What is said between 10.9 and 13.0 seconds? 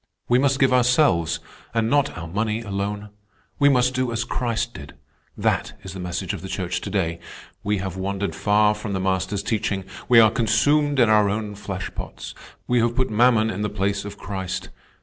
in our own flesh pots. We have